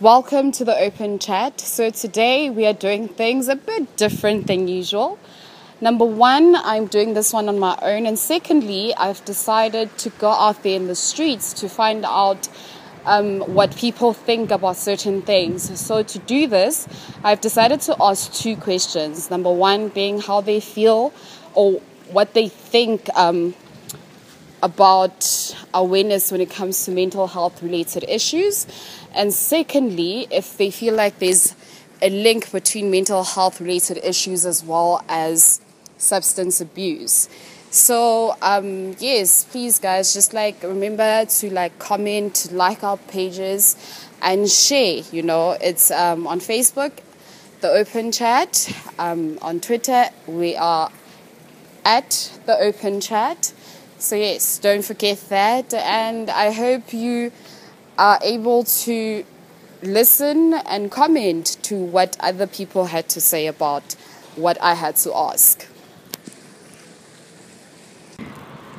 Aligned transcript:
Welcome 0.00 0.52
to 0.52 0.64
the 0.64 0.78
open 0.78 1.18
chat. 1.18 1.60
So, 1.60 1.90
today 1.90 2.50
we 2.50 2.64
are 2.66 2.72
doing 2.72 3.08
things 3.08 3.48
a 3.48 3.56
bit 3.56 3.96
different 3.96 4.46
than 4.46 4.68
usual. 4.68 5.18
Number 5.80 6.04
one, 6.04 6.54
I'm 6.54 6.86
doing 6.86 7.14
this 7.14 7.32
one 7.32 7.48
on 7.48 7.58
my 7.58 7.76
own, 7.82 8.06
and 8.06 8.16
secondly, 8.16 8.94
I've 8.94 9.24
decided 9.24 9.98
to 9.98 10.10
go 10.10 10.30
out 10.30 10.62
there 10.62 10.76
in 10.76 10.86
the 10.86 10.94
streets 10.94 11.52
to 11.54 11.68
find 11.68 12.04
out 12.04 12.48
um, 13.06 13.40
what 13.40 13.74
people 13.74 14.12
think 14.12 14.52
about 14.52 14.76
certain 14.76 15.20
things. 15.20 15.80
So, 15.80 16.04
to 16.04 16.18
do 16.20 16.46
this, 16.46 16.86
I've 17.24 17.40
decided 17.40 17.80
to 17.80 17.96
ask 18.00 18.32
two 18.32 18.56
questions. 18.56 19.32
Number 19.32 19.52
one 19.52 19.88
being 19.88 20.20
how 20.20 20.40
they 20.42 20.60
feel 20.60 21.12
or 21.54 21.80
what 22.12 22.34
they 22.34 22.46
think 22.46 23.08
um, 23.16 23.52
about 24.62 25.56
awareness 25.74 26.32
when 26.32 26.40
it 26.40 26.50
comes 26.50 26.84
to 26.84 26.90
mental 26.90 27.26
health 27.26 27.62
related 27.62 28.04
issues. 28.08 28.66
And 29.18 29.34
secondly, 29.34 30.28
if 30.30 30.56
they 30.56 30.70
feel 30.70 30.94
like 30.94 31.18
there's 31.18 31.56
a 32.00 32.08
link 32.08 32.52
between 32.52 32.88
mental 32.88 33.24
health 33.24 33.60
related 33.60 33.98
issues 34.04 34.46
as 34.46 34.64
well 34.64 35.04
as 35.08 35.60
substance 35.96 36.60
abuse. 36.60 37.28
So 37.70 38.36
um, 38.40 38.94
yes, 39.00 39.42
please 39.42 39.80
guys, 39.80 40.14
just 40.14 40.32
like 40.32 40.62
remember 40.62 41.24
to 41.26 41.50
like 41.50 41.80
comment, 41.80 42.50
like 42.52 42.84
our 42.84 42.96
pages, 42.96 43.74
and 44.22 44.48
share. 44.48 45.02
You 45.10 45.24
know, 45.24 45.56
it's 45.60 45.90
um, 45.90 46.28
on 46.28 46.38
Facebook, 46.38 46.92
the 47.60 47.70
Open 47.70 48.12
Chat. 48.12 48.72
Um, 49.00 49.36
on 49.42 49.58
Twitter, 49.58 50.10
we 50.28 50.54
are 50.54 50.92
at 51.84 52.38
the 52.46 52.56
Open 52.56 53.00
Chat. 53.00 53.52
So 53.98 54.14
yes, 54.14 54.58
don't 54.58 54.84
forget 54.84 55.18
that, 55.28 55.74
and 55.74 56.30
I 56.30 56.52
hope 56.52 56.92
you 56.92 57.32
are 57.98 58.18
able 58.22 58.62
to 58.62 59.24
listen 59.82 60.54
and 60.54 60.90
comment 60.90 61.58
to 61.62 61.74
what 61.74 62.16
other 62.20 62.46
people 62.46 62.86
had 62.86 63.08
to 63.08 63.20
say 63.20 63.46
about 63.46 63.94
what 64.36 64.56
I 64.62 64.74
had 64.74 64.96
to 64.96 65.14
ask. 65.14 65.66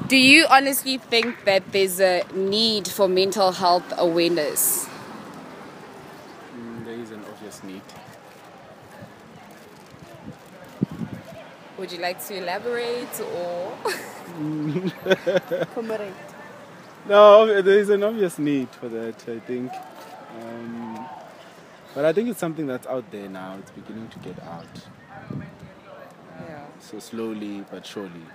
Do 0.07 0.17
you 0.17 0.47
honestly 0.49 0.97
think 0.97 1.43
that 1.45 1.71
there's 1.71 1.99
a 1.99 2.23
need 2.33 2.87
for 2.87 3.07
mental 3.07 3.51
health 3.51 3.93
awareness? 3.97 4.89
Mm, 6.57 6.85
there 6.85 6.95
is 6.95 7.11
an 7.11 7.23
obvious 7.25 7.63
need. 7.63 7.81
Would 11.77 11.91
you 11.91 11.99
like 11.99 12.25
to 12.25 12.35
elaborate 12.37 13.21
or? 13.21 13.77
No, 17.07 17.61
there 17.61 17.79
is 17.79 17.89
an 17.89 18.03
obvious 18.03 18.37
need 18.37 18.69
for 18.69 18.87
that, 18.89 19.27
I 19.27 19.39
think. 19.39 19.71
Um, 20.41 21.05
but 21.95 22.05
I 22.05 22.13
think 22.13 22.29
it's 22.29 22.39
something 22.39 22.67
that's 22.67 22.87
out 22.87 23.09
there 23.11 23.27
now. 23.29 23.57
It's 23.59 23.71
beginning 23.71 24.09
to 24.09 24.19
get 24.19 24.41
out. 24.43 24.67
Yeah. 26.47 26.65
So 26.79 26.99
slowly 26.99 27.65
but 27.71 27.85
surely. 27.85 28.25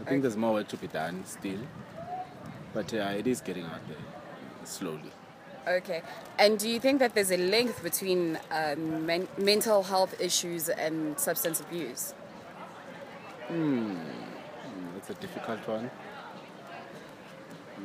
I 0.00 0.08
think 0.08 0.22
there's 0.22 0.36
more 0.36 0.54
work 0.54 0.68
to 0.68 0.76
be 0.76 0.88
done 0.88 1.24
still. 1.26 1.60
But 2.72 2.92
yeah, 2.92 3.10
it 3.10 3.26
is 3.26 3.40
getting 3.40 3.64
out 3.64 3.86
there 3.88 3.96
slowly. 4.64 5.12
Okay. 5.68 6.02
And 6.38 6.58
do 6.58 6.68
you 6.68 6.80
think 6.80 6.98
that 6.98 7.14
there's 7.14 7.30
a 7.30 7.36
link 7.36 7.82
between 7.82 8.38
um, 8.50 9.06
men- 9.06 9.28
mental 9.38 9.82
health 9.82 10.20
issues 10.20 10.68
and 10.68 11.18
substance 11.20 11.60
abuse? 11.60 12.14
Mm, 13.48 13.98
that's 14.94 15.10
a 15.10 15.14
difficult 15.14 15.66
one. 15.68 15.90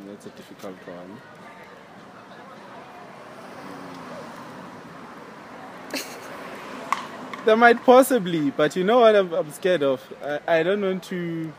That's 0.05 0.25
a 0.25 0.29
difficult 0.31 0.75
one. 0.87 1.17
There 7.45 7.55
might 7.55 7.81
possibly, 7.85 8.51
but 8.51 8.75
you 8.75 8.83
know 8.83 8.99
what 8.99 9.15
I'm, 9.15 9.33
I'm 9.33 9.51
scared 9.51 9.81
of? 9.81 10.01
I, 10.21 10.59
I 10.59 10.63
don't 10.63 10.81
want 10.81 11.03
to. 11.03 11.53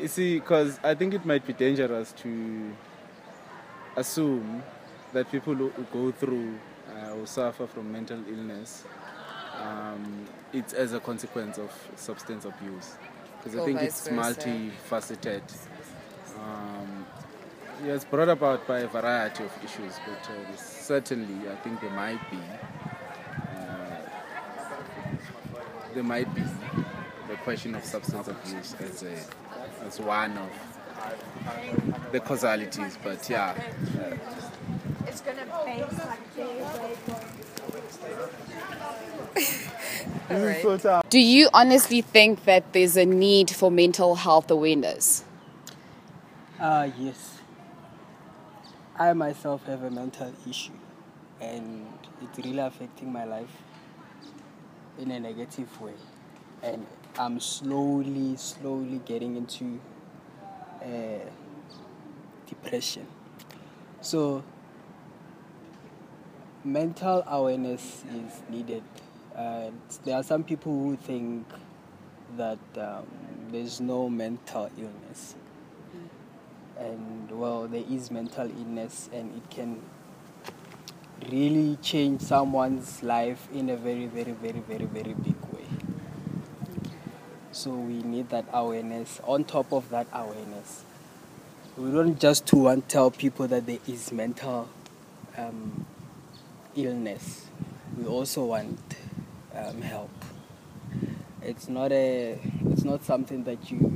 You 0.00 0.08
see, 0.08 0.38
because 0.38 0.78
I 0.84 0.94
think 0.94 1.14
it 1.14 1.24
might 1.24 1.44
be 1.46 1.52
dangerous 1.52 2.12
to 2.22 2.70
assume 3.96 4.62
that 5.12 5.30
people 5.32 5.54
who 5.54 5.70
who 5.70 5.82
go 5.92 6.12
through 6.12 6.54
uh, 6.94 7.14
or 7.14 7.26
suffer 7.26 7.66
from 7.66 7.90
mental 7.90 8.22
illness, 8.28 8.84
um, 9.60 10.26
it's 10.52 10.72
as 10.72 10.92
a 10.92 11.00
consequence 11.00 11.58
of 11.58 11.72
substance 11.96 12.44
abuse. 12.44 12.96
Because 13.38 13.58
I 13.58 13.64
think 13.64 13.78
vice 13.80 13.88
it's 13.88 14.08
versa. 14.08 14.40
multifaceted. 14.40 15.42
Um, 16.36 17.06
yeah, 17.84 17.94
it's 17.94 18.04
brought 18.04 18.28
about 18.28 18.66
by 18.66 18.80
a 18.80 18.88
variety 18.88 19.44
of 19.44 19.52
issues, 19.64 19.94
but 20.06 20.30
uh, 20.30 20.56
certainly 20.56 21.48
I 21.48 21.56
think 21.56 21.80
there 21.80 21.90
might 21.90 22.20
be 22.30 22.38
uh, 22.38 23.96
there 25.94 26.02
might 26.02 26.34
be 26.34 26.42
the 27.28 27.36
question 27.44 27.74
of 27.74 27.84
substance 27.84 28.28
abuse 28.28 28.74
as 28.80 29.02
a 29.02 29.16
as 29.84 30.00
one 30.00 30.38
of 30.38 30.50
the 32.12 32.20
causalities. 32.20 32.98
But 33.02 33.28
yeah, 33.28 33.54
It's 35.06 35.20
gonna 35.20 35.46
base 35.64 35.98
like 35.98 36.20
Alright. 40.30 41.10
Do 41.10 41.18
you 41.18 41.48
honestly 41.52 42.00
think 42.00 42.44
that 42.44 42.72
there's 42.72 42.96
a 42.96 43.04
need 43.04 43.50
for 43.50 43.70
mental 43.70 44.14
health 44.16 44.50
awareness? 44.50 45.25
Uh, 46.58 46.88
yes. 46.98 47.42
I 48.98 49.12
myself 49.12 49.66
have 49.66 49.82
a 49.82 49.90
mental 49.90 50.32
issue 50.48 50.72
and 51.38 51.86
it's 52.22 52.38
really 52.38 52.60
affecting 52.60 53.12
my 53.12 53.24
life 53.24 53.62
in 54.98 55.10
a 55.10 55.20
negative 55.20 55.78
way. 55.82 55.92
And 56.62 56.86
I'm 57.18 57.40
slowly, 57.40 58.36
slowly 58.36 59.02
getting 59.04 59.36
into 59.36 59.78
uh, 60.82 61.28
depression. 62.46 63.06
So, 64.00 64.42
mental 66.64 67.22
awareness 67.26 68.02
is 68.14 68.42
needed. 68.48 68.82
Uh, 69.36 69.72
there 70.06 70.16
are 70.16 70.22
some 70.22 70.42
people 70.42 70.72
who 70.72 70.96
think 70.96 71.46
that 72.38 72.58
um, 72.78 73.04
there's 73.50 73.78
no 73.78 74.08
mental 74.08 74.70
illness 74.78 75.34
and 76.78 77.30
well 77.30 77.66
there 77.66 77.84
is 77.90 78.10
mental 78.10 78.50
illness 78.50 79.08
and 79.12 79.34
it 79.36 79.50
can 79.50 79.80
really 81.30 81.76
change 81.82 82.20
someone's 82.20 83.02
life 83.02 83.48
in 83.52 83.70
a 83.70 83.76
very 83.76 84.06
very 84.06 84.32
very 84.32 84.60
very 84.60 84.84
very 84.84 85.14
big 85.14 85.40
way. 85.52 85.66
So 87.52 87.70
we 87.70 88.02
need 88.02 88.28
that 88.30 88.44
awareness. 88.52 89.20
On 89.24 89.44
top 89.44 89.72
of 89.72 89.88
that 89.90 90.06
awareness 90.12 90.84
we 91.76 91.90
don't 91.90 92.18
just 92.18 92.44
want 92.44 92.48
to 92.48 92.56
want 92.56 92.88
tell 92.88 93.10
people 93.10 93.46
that 93.48 93.66
there 93.66 93.78
is 93.86 94.10
mental 94.10 94.66
um, 95.36 95.84
illness. 96.74 97.46
We 97.98 98.06
also 98.06 98.46
want 98.46 98.78
um, 99.54 99.82
help. 99.82 100.10
It's 101.42 101.68
not 101.68 101.92
a 101.92 102.38
it's 102.70 102.82
not 102.82 103.04
something 103.04 103.44
that 103.44 103.70
you 103.70 103.92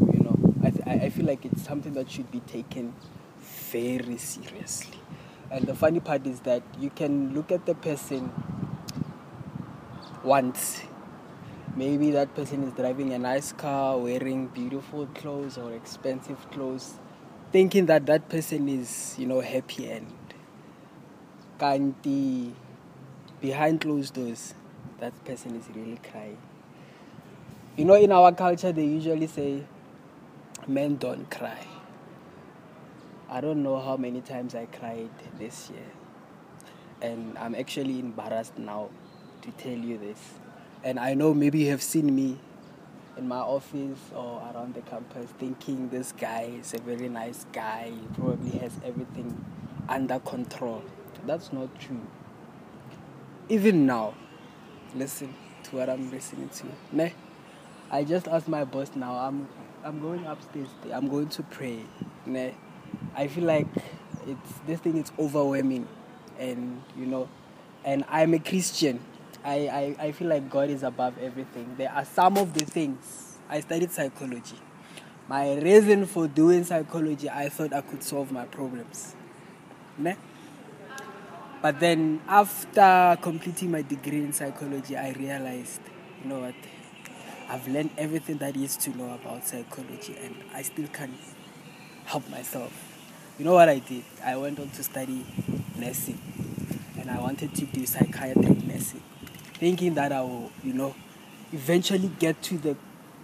I, 0.90 0.94
I 0.94 1.10
feel 1.10 1.24
like 1.26 1.44
it's 1.44 1.62
something 1.62 1.92
that 1.94 2.10
should 2.10 2.30
be 2.32 2.40
taken 2.40 2.94
very 3.70 4.16
seriously. 4.18 4.98
And 5.50 5.66
the 5.66 5.74
funny 5.74 6.00
part 6.00 6.26
is 6.26 6.40
that 6.40 6.62
you 6.80 6.90
can 6.90 7.32
look 7.32 7.52
at 7.52 7.64
the 7.64 7.74
person 7.76 8.32
once. 10.24 10.82
Maybe 11.76 12.10
that 12.10 12.34
person 12.34 12.64
is 12.64 12.72
driving 12.72 13.12
a 13.12 13.18
nice 13.18 13.52
car 13.52 13.98
wearing 13.98 14.48
beautiful 14.48 15.06
clothes 15.14 15.56
or 15.56 15.72
expensive 15.72 16.50
clothes 16.50 16.94
thinking 17.52 17.86
that 17.86 18.06
that 18.06 18.28
person 18.28 18.68
is 18.68 19.16
you 19.18 19.26
know 19.26 19.40
happy 19.40 19.88
and 19.90 20.06
kanti 21.58 22.52
behind 23.40 23.80
closed 23.80 24.14
doors 24.14 24.54
that 24.98 25.12
person 25.24 25.54
is 25.56 25.68
really 25.74 25.98
crying. 26.10 26.38
You 27.76 27.84
know, 27.84 27.94
in 27.94 28.12
our 28.12 28.32
culture, 28.32 28.72
they 28.72 28.84
usually 28.84 29.26
say, 29.26 29.64
men 30.70 30.96
don't 30.96 31.28
cry. 31.30 31.66
I 33.28 33.40
don't 33.40 33.62
know 33.62 33.80
how 33.80 33.96
many 33.96 34.20
times 34.20 34.54
I 34.54 34.66
cried 34.66 35.10
this 35.38 35.68
year. 35.70 35.90
And 37.02 37.36
I'm 37.38 37.54
actually 37.54 37.98
embarrassed 37.98 38.56
now 38.56 38.90
to 39.42 39.50
tell 39.52 39.76
you 39.76 39.98
this. 39.98 40.18
And 40.84 40.98
I 40.98 41.14
know 41.14 41.34
maybe 41.34 41.60
you 41.60 41.70
have 41.70 41.82
seen 41.82 42.14
me 42.14 42.38
in 43.16 43.26
my 43.26 43.38
office 43.38 43.98
or 44.14 44.40
around 44.54 44.74
the 44.74 44.80
campus 44.82 45.30
thinking 45.38 45.88
this 45.88 46.12
guy 46.12 46.50
is 46.60 46.72
a 46.74 46.78
very 46.78 47.08
nice 47.08 47.46
guy, 47.52 47.90
he 47.90 48.06
probably 48.14 48.58
has 48.58 48.72
everything 48.84 49.44
under 49.88 50.20
control. 50.20 50.82
That's 51.26 51.52
not 51.52 51.78
true. 51.78 52.06
Even 53.48 53.86
now, 53.86 54.14
listen 54.94 55.34
to 55.64 55.76
what 55.76 55.90
I'm 55.90 56.10
listening 56.10 56.48
to. 56.48 56.66
Ne? 56.92 57.12
I 57.90 58.04
just 58.04 58.28
asked 58.28 58.48
my 58.48 58.64
boss 58.64 58.90
now. 58.94 59.14
I'm 59.14 59.48
I'm 59.82 60.00
going 60.00 60.24
upstairs. 60.26 60.68
I'm 60.92 61.08
going 61.08 61.28
to 61.30 61.42
pray. 61.42 61.84
I 63.16 63.26
feel 63.26 63.44
like 63.44 63.66
it's 64.26 64.52
this 64.66 64.80
thing 64.80 64.96
is 64.96 65.10
overwhelming, 65.18 65.88
and 66.38 66.82
you 66.96 67.06
know, 67.06 67.28
and 67.84 68.04
I'm 68.08 68.34
a 68.34 68.38
Christian. 68.38 69.00
I, 69.42 69.96
I, 69.98 70.06
I 70.06 70.12
feel 70.12 70.28
like 70.28 70.50
God 70.50 70.68
is 70.68 70.82
above 70.82 71.16
everything. 71.18 71.74
There 71.78 71.90
are 71.90 72.04
some 72.04 72.36
of 72.36 72.52
the 72.52 72.64
things. 72.64 73.38
I 73.48 73.60
studied 73.60 73.90
psychology. 73.90 74.56
My 75.28 75.54
reason 75.54 76.04
for 76.04 76.28
doing 76.28 76.62
psychology, 76.64 77.30
I 77.30 77.48
thought 77.48 77.72
I 77.72 77.80
could 77.80 78.02
solve 78.02 78.30
my 78.30 78.44
problems. 78.44 79.16
Ne? 79.96 80.16
But 81.62 81.80
then 81.80 82.20
after 82.28 83.16
completing 83.22 83.70
my 83.70 83.82
degree 83.82 84.18
in 84.18 84.32
psychology, 84.32 84.96
I 84.96 85.12
realized, 85.12 85.80
you 86.22 86.28
know 86.28 86.40
what? 86.40 86.54
I've 87.50 87.66
learned 87.66 87.90
everything 87.98 88.38
that 88.38 88.56
is 88.56 88.76
to 88.76 88.96
know 88.96 89.12
about 89.12 89.44
psychology 89.44 90.16
and 90.22 90.36
I 90.54 90.62
still 90.62 90.86
can't 90.86 91.16
help 92.04 92.30
myself. 92.30 92.72
You 93.40 93.44
know 93.44 93.54
what 93.54 93.68
I 93.68 93.80
did? 93.80 94.04
I 94.24 94.36
went 94.36 94.60
on 94.60 94.70
to 94.70 94.84
study 94.84 95.26
nursing 95.76 96.20
and 96.96 97.10
I 97.10 97.18
wanted 97.18 97.52
to 97.56 97.66
do 97.66 97.84
psychiatric 97.86 98.64
nursing, 98.64 99.02
thinking 99.54 99.94
that 99.94 100.12
I 100.12 100.20
will, 100.20 100.52
you 100.62 100.74
know, 100.74 100.94
eventually 101.52 102.12
get 102.20 102.40
to 102.42 102.56
the 102.56 102.76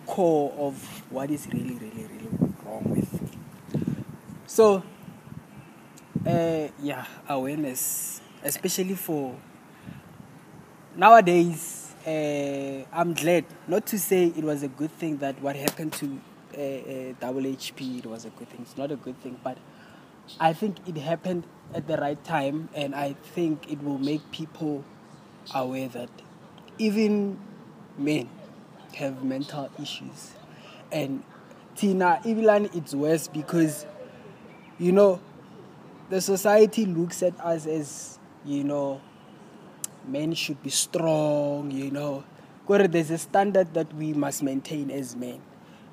core 0.06 0.52
of 0.58 0.74
what 1.08 1.30
is 1.30 1.46
really, 1.52 1.74
really, 1.74 2.08
really 2.12 2.52
wrong 2.64 2.82
with. 2.84 3.30
So, 4.48 4.82
uh, 6.26 6.66
yeah, 6.82 7.04
awareness, 7.28 8.20
especially 8.42 8.96
for 8.96 9.36
nowadays. 10.96 11.75
Uh, 12.06 12.84
I'm 12.92 13.14
glad, 13.14 13.44
not 13.66 13.84
to 13.86 13.98
say 13.98 14.26
it 14.26 14.44
was 14.44 14.62
a 14.62 14.68
good 14.68 14.92
thing 14.92 15.16
that 15.16 15.42
what 15.42 15.56
happened 15.56 15.92
to 15.94 16.20
uh, 16.56 16.60
uh, 16.60 17.14
double 17.18 17.44
it 17.44 18.06
was 18.06 18.24
a 18.24 18.30
good 18.30 18.48
thing. 18.48 18.60
It's 18.62 18.76
not 18.76 18.92
a 18.92 18.96
good 18.96 19.20
thing, 19.22 19.40
but 19.42 19.58
I 20.38 20.52
think 20.52 20.76
it 20.86 20.96
happened 20.98 21.44
at 21.74 21.88
the 21.88 21.96
right 21.96 22.22
time, 22.22 22.68
and 22.74 22.94
I 22.94 23.14
think 23.34 23.68
it 23.72 23.82
will 23.82 23.98
make 23.98 24.30
people 24.30 24.84
aware 25.52 25.88
that 25.88 26.08
even 26.78 27.40
men 27.98 28.28
have 28.94 29.24
mental 29.24 29.68
issues. 29.82 30.30
And 30.92 31.24
Tina, 31.74 32.20
even 32.24 32.66
it's 32.72 32.94
worse 32.94 33.26
because, 33.26 33.84
you 34.78 34.92
know, 34.92 35.20
the 36.08 36.20
society 36.20 36.86
looks 36.86 37.24
at 37.24 37.38
us 37.40 37.66
as, 37.66 38.20
you 38.44 38.62
know, 38.62 39.00
men 40.08 40.34
should 40.34 40.62
be 40.62 40.70
strong, 40.70 41.70
you 41.70 41.90
know. 41.90 42.24
Because 42.66 42.88
there's 42.88 43.10
a 43.10 43.18
standard 43.18 43.74
that 43.74 43.92
we 43.94 44.12
must 44.12 44.42
maintain 44.42 44.90
as 44.90 45.14
men. 45.14 45.40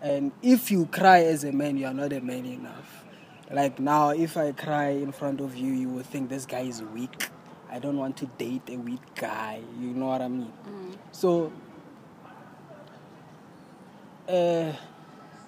And 0.01 0.31
if 0.41 0.71
you 0.71 0.85
cry 0.87 1.23
as 1.23 1.43
a 1.43 1.51
man, 1.51 1.77
you 1.77 1.85
are 1.85 1.93
not 1.93 2.11
a 2.11 2.19
man 2.19 2.45
enough. 2.45 3.05
Like 3.51 3.79
now, 3.79 4.09
if 4.09 4.35
I 4.35 4.51
cry 4.51 4.89
in 4.89 5.11
front 5.11 5.39
of 5.39 5.55
you, 5.55 5.71
you 5.71 5.89
will 5.89 6.03
think 6.03 6.29
this 6.29 6.45
guy 6.45 6.61
is 6.61 6.81
weak. 6.81 7.29
I 7.69 7.79
don't 7.79 7.97
want 7.97 8.17
to 8.17 8.25
date 8.25 8.69
a 8.69 8.77
weak 8.77 9.01
guy. 9.15 9.61
You 9.79 9.87
know 9.87 10.07
what 10.07 10.21
I 10.21 10.27
mean? 10.27 10.51
Mm. 10.67 10.97
So, 11.11 11.51
uh, 14.27 14.73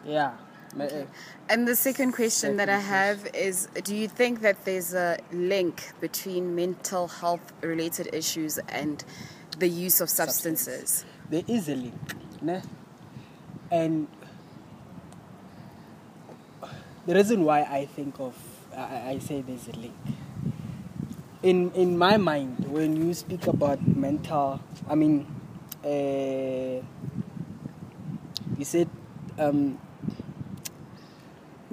yeah. 0.05 0.33
Okay. 0.77 1.07
And 1.47 1.67
the 1.67 1.75
second 1.75 2.11
question 2.11 2.57
that 2.57 2.69
I 2.69 2.79
have 2.79 3.27
is 3.33 3.67
Do 3.83 3.95
you 3.95 4.07
think 4.07 4.41
that 4.41 4.65
there's 4.65 4.93
a 4.93 5.17
link 5.31 5.91
between 6.01 6.55
mental 6.55 7.07
health 7.07 7.53
related 7.61 8.13
issues 8.13 8.57
and 8.69 9.03
the 9.59 9.67
use 9.67 10.01
of 10.01 10.09
substances? 10.09 10.89
Substance. 10.89 11.05
There 11.29 11.43
is 11.47 11.69
a 11.69 11.75
link. 11.75 11.95
Ne? 12.41 12.61
And 13.71 14.07
the 17.05 17.15
reason 17.15 17.43
why 17.43 17.61
I 17.61 17.85
think 17.85 18.19
of, 18.19 18.35
I, 18.75 19.11
I 19.11 19.19
say 19.19 19.41
there's 19.41 19.67
a 19.67 19.77
link. 19.79 19.95
In, 21.41 21.71
in 21.71 21.97
my 21.97 22.17
mind, 22.17 22.65
when 22.67 22.95
you 22.97 23.13
speak 23.13 23.47
about 23.47 23.85
mental, 23.87 24.59
I 24.89 24.95
mean, 24.95 25.25
uh, 25.83 26.81
you 28.57 28.65
said 28.65 28.89
um, 29.37 29.77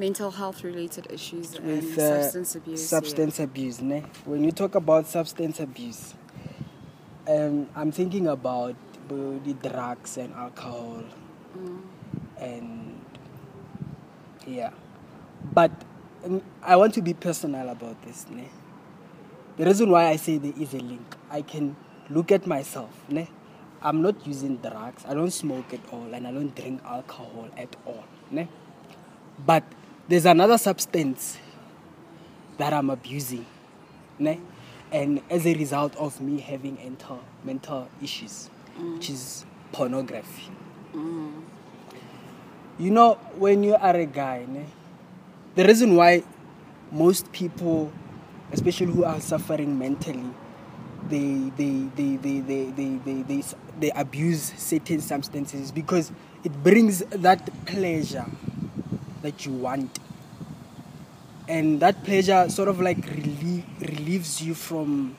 mental 0.03 0.33
health 0.33 0.65
related 0.65 1.07
issues 1.13 1.53
with, 1.61 1.63
and 1.63 1.99
uh, 1.99 2.23
substance 2.23 2.57
abuse. 2.57 2.89
Substance 2.89 3.39
yeah. 3.39 3.45
abuse, 3.45 3.81
ne? 3.81 4.03
When 4.25 4.43
you 4.43 4.51
talk 4.51 4.75
about 4.75 5.07
substance 5.07 5.61
abuse, 5.61 6.15
um, 7.29 7.69
I'm 7.77 7.93
thinking 7.93 8.27
about 8.27 8.75
the 9.09 9.55
drugs 9.63 10.17
and 10.17 10.35
alcohol, 10.35 11.05
mm. 11.57 11.83
and 12.41 13.01
yeah. 14.47 14.71
But 15.53 15.71
um, 16.25 16.43
I 16.63 16.75
want 16.75 16.95
to 16.95 17.03
be 17.03 17.15
personal 17.15 17.69
about 17.69 18.03
this, 18.03 18.27
ne? 18.29 18.49
The 19.57 19.65
reason 19.67 19.89
why 19.91 20.09
I 20.09 20.17
say 20.17 20.39
there 20.39 20.59
is 20.59 20.75
a 20.75 20.81
link, 20.81 21.15
I 21.31 21.43
can 21.43 21.77
look 22.11 22.33
at 22.33 22.45
myself, 22.47 22.91
ne? 23.09 23.29
I'm 23.85 24.03
not 24.03 24.27
using 24.27 24.57
drugs, 24.57 25.05
I 25.07 25.15
don't 25.15 25.31
smoke 25.31 25.73
at 25.75 25.81
all, 25.93 26.09
and 26.15 26.27
I 26.27 26.33
don't 26.33 26.55
drink 26.55 26.81
alcohol 26.85 27.49
at 27.57 27.77
all. 27.85 28.05
Ne? 28.31 28.49
But 29.45 29.65
there's 30.09 30.27
another 30.27 30.59
substance 30.59 31.39
that 32.59 32.73
I'm 32.73 32.91
abusing. 32.91 33.47
Ne? 34.19 34.41
And 34.91 35.23
as 35.31 35.47
a 35.47 35.55
result 35.55 35.97
of 35.97 36.21
me 36.21 36.41
having 36.41 36.77
mental, 36.77 37.21
mental 37.45 37.89
issues, 38.03 38.51
mm. 38.79 38.95
which 38.95 39.11
is 39.11 39.45
pornography. 39.73 40.51
Mm. 40.95 41.43
You 42.79 42.91
know, 42.91 43.15
when 43.37 43.63
you 43.65 43.75
are 43.75 43.97
a 43.97 44.07
guy, 44.07 44.45
ne, 44.49 44.67
the 45.55 45.65
reason 45.65 45.97
why 45.97 46.25
most 46.91 47.33
people, 47.33 47.93
especially 48.53 48.93
who 48.93 49.05
are 49.05 49.21
suffering 49.21 49.79
mentally, 49.79 50.31
they 51.09 51.51
they 51.57 51.89
they 51.97 52.17
they 52.17 52.41
they 52.41 52.65
they 52.71 52.97
they, 52.97 53.23
they, 53.23 53.43
they 53.81 53.91
abuse 53.91 54.53
certain 54.57 55.01
substances 55.01 55.73
because 55.73 56.13
it 56.45 56.53
brings 56.63 57.01
that 57.11 57.51
pleasure 57.67 58.27
that 59.23 59.47
you 59.47 59.53
want. 59.53 59.99
And 61.49 61.81
that 61.81 62.05
pleasure 62.05 62.49
sort 62.49 62.69
of 62.69 62.81
like 62.81 62.99
relieve, 63.07 63.65
relieves 63.81 64.41
you 64.43 64.55
from 64.55 65.17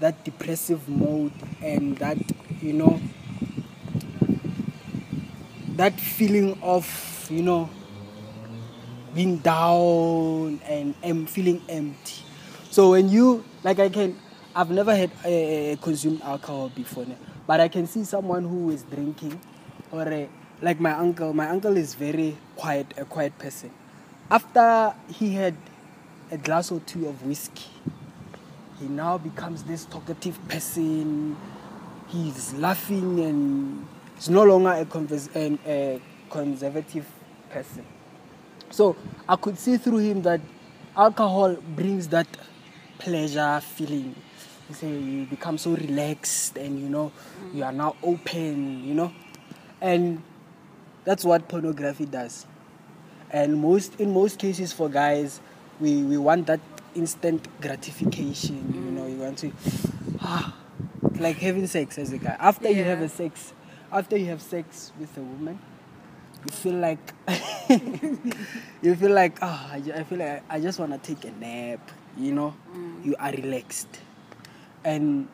that 0.00 0.24
depressive 0.24 0.88
mode 0.88 1.32
and 1.62 1.96
that 1.98 2.18
you 2.60 2.72
know 2.72 3.00
that 5.76 5.98
feeling 5.98 6.58
of 6.62 6.84
you 7.30 7.42
know 7.42 7.70
being 9.14 9.38
down 9.38 10.60
and 10.66 10.94
am 11.02 11.26
feeling 11.26 11.62
empty. 11.68 12.22
So 12.70 12.90
when 12.90 13.08
you 13.08 13.44
like 13.62 13.78
i 13.78 13.88
can 13.88 14.16
I've 14.56 14.70
never 14.70 14.94
had 14.94 15.10
uh, 15.26 15.74
consumed 15.82 16.22
alcohol 16.22 16.68
before, 16.68 17.06
but 17.46 17.60
I 17.60 17.66
can 17.68 17.86
see 17.88 18.04
someone 18.04 18.44
who 18.44 18.70
is 18.70 18.84
drinking, 18.84 19.40
or 19.90 20.02
uh, 20.06 20.26
like 20.64 20.80
my 20.80 20.92
uncle. 20.92 21.34
My 21.34 21.48
uncle 21.50 21.76
is 21.76 21.94
very 21.94 22.36
quiet, 22.56 22.86
a 22.96 23.04
quiet 23.04 23.38
person. 23.38 23.70
After 24.30 24.94
he 25.12 25.34
had 25.34 25.54
a 26.30 26.38
glass 26.38 26.72
or 26.72 26.80
two 26.80 27.06
of 27.06 27.22
whiskey, 27.24 27.70
he 28.80 28.86
now 28.86 29.18
becomes 29.18 29.62
this 29.64 29.84
talkative 29.84 30.38
person. 30.48 31.36
He's 32.08 32.54
laughing 32.54 33.20
and 33.20 33.86
he's 34.16 34.30
no 34.30 34.42
longer 34.44 34.70
a, 34.70 35.58
a 35.66 36.00
conservative 36.30 37.06
person. 37.50 37.84
So 38.70 38.96
I 39.28 39.36
could 39.36 39.58
see 39.58 39.76
through 39.76 39.98
him 39.98 40.22
that 40.22 40.40
alcohol 40.96 41.56
brings 41.76 42.08
that 42.08 42.26
pleasure 42.98 43.60
feeling 43.60 44.14
you 44.68 44.74
say 44.74 44.88
you 44.88 45.26
become 45.26 45.58
so 45.58 45.72
relaxed 45.72 46.56
and 46.56 46.80
you 46.80 46.88
know 46.88 47.10
you 47.52 47.64
are 47.64 47.72
now 47.72 47.96
open 48.02 48.82
you 48.84 48.94
know 48.94 49.12
and 49.80 50.22
that's 51.04 51.24
what 51.24 51.48
pornography 51.48 52.06
does 52.06 52.46
and 53.30 53.56
most 53.60 53.98
in 54.00 54.12
most 54.12 54.38
cases 54.38 54.72
for 54.72 54.88
guys 54.88 55.40
we 55.80 56.02
we 56.02 56.16
want 56.16 56.46
that 56.46 56.60
instant 56.94 57.46
gratification 57.60 58.56
mm. 58.56 58.74
you 58.74 58.90
know 58.92 59.06
you 59.06 59.16
want 59.16 59.36
to 59.38 59.52
ah, 60.22 60.54
like 61.18 61.36
having 61.36 61.66
sex 61.66 61.98
as 61.98 62.12
a 62.12 62.18
guy 62.18 62.36
after 62.38 62.70
yeah. 62.70 62.78
you 62.78 62.84
have 62.84 63.00
a 63.00 63.08
sex 63.08 63.52
after 63.92 64.16
you 64.16 64.26
have 64.26 64.40
sex 64.40 64.92
with 64.98 65.16
a 65.16 65.20
woman 65.20 65.58
you 66.46 66.52
feel 66.52 66.74
like 66.74 67.12
you 68.82 68.94
feel 68.94 69.12
like 69.12 69.36
ah 69.42 69.72
oh, 69.72 69.92
I, 69.94 70.04
feel 70.04 70.18
like 70.18 70.44
I 70.48 70.60
just 70.60 70.78
want 70.78 70.92
to 70.92 71.14
take 71.14 71.24
a 71.24 71.32
nap 71.32 71.80
you 72.16 72.32
know 72.32 72.54
mm. 72.74 73.04
you 73.04 73.16
are 73.18 73.32
relaxed 73.32 74.00
and 74.84 75.28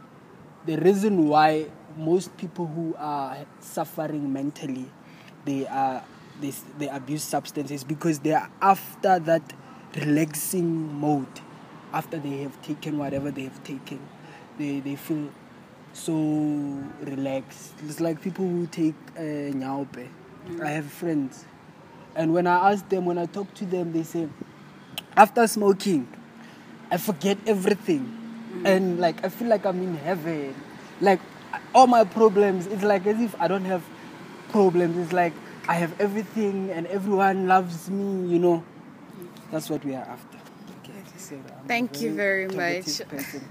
the 0.67 0.77
reason 0.77 1.29
why 1.29 1.67
most 1.97 2.37
people 2.37 2.67
who 2.67 2.95
are 2.99 3.45
suffering 3.61 4.33
mentally 4.33 4.89
they 5.45 5.67
are 5.67 6.05
they, 6.41 6.53
they 6.79 6.89
abuse 6.89 7.23
substances 7.23 7.85
because 7.85 8.21
they 8.21 8.33
are 8.33 8.51
after 8.61 9.19
that 9.19 9.53
relaxing 9.97 10.99
mode. 11.01 11.41
After 11.93 12.19
they 12.19 12.39
have 12.39 12.61
taken 12.63 12.99
whatever 12.99 13.31
they 13.31 13.43
have 13.43 13.63
taken. 13.65 14.01
They, 14.59 14.81
they 14.81 14.95
feel 14.97 15.31
so 15.93 16.13
relaxed. 17.03 17.73
It's 17.85 18.01
like 18.01 18.21
people 18.23 18.47
who 18.47 18.67
take 18.69 18.95
uh, 19.17 19.21
nyaope 19.21 20.07
mm. 20.49 20.61
i 20.65 20.71
have 20.71 20.87
friends. 20.87 21.45
And 22.15 22.33
when 22.33 22.47
i 22.47 22.73
ask 22.73 22.89
them 22.89 23.07
when 23.07 23.19
i 23.19 23.27
talk 23.27 23.53
to 23.55 23.67
them 23.67 23.93
they 23.93 24.03
say 24.03 24.29
after 25.17 25.47
smoking 25.47 26.07
i 26.91 26.97
forget 26.97 27.39
everything. 27.47 28.17
And 28.65 29.01
like 29.01 29.25
I 29.25 29.29
feel 29.31 29.49
like 29.49 29.65
I'm 29.65 29.83
in 29.83 29.97
heaven. 29.97 30.55
Like 31.01 31.21
all 31.75 31.87
my 31.87 32.05
problems, 32.05 32.67
it's 32.67 32.83
like 32.83 33.07
as 33.07 33.21
if 33.21 33.41
I 33.41 33.49
don't 33.49 33.65
have 33.65 33.83
problems. 34.51 34.97
It's 34.97 35.13
like 35.13 35.33
I 35.69 35.75
have 35.75 35.99
everything 36.01 36.71
and 36.71 36.87
everyone 36.87 37.47
loves 37.47 37.91
me. 37.91 38.33
You 38.33 38.39
know, 38.39 38.65
that's 39.51 39.71
what 39.71 39.85
we 39.85 39.95
are 39.95 40.05
after. 40.05 40.39
Okay, 40.83 40.93
so 41.17 41.37
Thank 41.67 42.01
you 42.01 42.15
very 42.15 42.47
much. 42.47 42.87
person. 43.09 43.49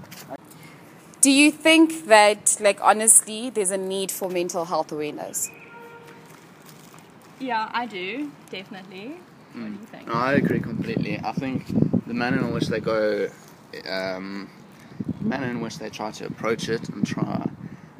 Do 1.20 1.30
you 1.30 1.50
think 1.50 2.06
that, 2.06 2.56
like, 2.60 2.80
honestly, 2.82 3.50
there's 3.50 3.70
a 3.70 3.76
need 3.76 4.10
for 4.10 4.30
mental 4.30 4.64
health 4.64 4.90
awareness? 4.90 5.50
Yeah, 7.38 7.68
I 7.72 7.84
do, 7.84 8.30
definitely. 8.50 9.18
What 9.52 9.66
do 9.66 9.72
you 9.72 9.86
think? 9.92 10.08
No, 10.08 10.14
I 10.14 10.32
agree 10.34 10.60
completely. 10.60 11.20
I 11.22 11.32
think 11.32 11.66
the 12.06 12.14
manner 12.14 12.38
in 12.38 12.52
which 12.52 12.68
they 12.68 12.80
go, 12.80 13.28
um, 13.86 14.48
manner 15.20 15.48
in 15.48 15.60
which 15.60 15.78
they 15.78 15.90
try 15.90 16.10
to 16.12 16.26
approach 16.26 16.70
it 16.70 16.88
and 16.88 17.06
try 17.06 17.50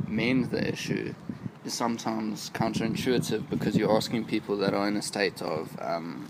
mend 0.07 0.47
the 0.47 0.67
issue 0.67 1.15
is 1.65 1.75
sometimes 1.75 2.51
counterintuitive 2.51 3.49
because 3.51 3.77
you're 3.77 3.95
asking 3.95 4.25
people 4.25 4.57
that 4.59 4.75
are 4.75 4.89
in 4.89 4.97
a 4.97 5.03
state 5.03 5.43
of, 5.43 5.77
um, 5.81 6.29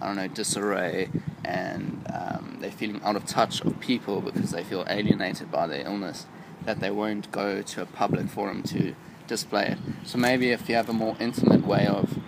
I 0.00 0.06
don't 0.06 0.16
know, 0.16 0.28
disarray 0.28 1.10
and 1.44 2.04
um, 2.12 2.58
they're 2.60 2.70
feeling 2.70 3.00
out 3.04 3.16
of 3.16 3.26
touch 3.26 3.60
of 3.60 3.78
people 3.80 4.20
because 4.20 4.50
they 4.50 4.64
feel 4.64 4.84
alienated 4.88 5.50
by 5.50 5.66
their 5.66 5.86
illness 5.86 6.26
that 6.64 6.80
they 6.80 6.90
won't 6.90 7.30
go 7.30 7.62
to 7.62 7.82
a 7.82 7.86
public 7.86 8.28
forum 8.28 8.62
to 8.64 8.94
display 9.26 9.66
it. 9.66 9.78
So 10.04 10.18
maybe 10.18 10.50
if 10.50 10.68
you 10.68 10.74
have 10.74 10.88
a 10.88 10.92
more 10.92 11.16
intimate 11.20 11.64
way 11.64 11.86
of 11.86 12.18